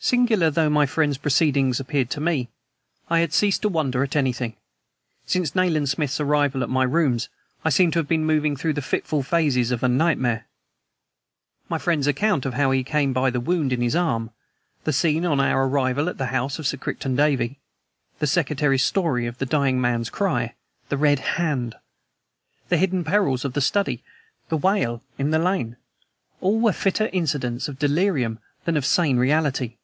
[0.00, 2.48] Singular though my friend's proceedings appeared to me,
[3.10, 4.54] I had ceased to wonder at anything.
[5.26, 7.28] Since Nayland Smith's arrival at my rooms
[7.64, 10.46] I seemed to have been moving through the fitful phases of a nightmare.
[11.68, 14.30] My friend's account of how he came by the wound in his arm;
[14.84, 17.58] the scene on our arrival at the house of Sir Crichton Davey;
[18.20, 20.54] the secretary's story of the dying man's cry,
[20.90, 21.74] "The red hand!";
[22.68, 24.02] the hidden perils of the study;
[24.48, 25.76] the wail in the lane
[26.40, 29.74] all were fitter incidents of delirium than of sane reality.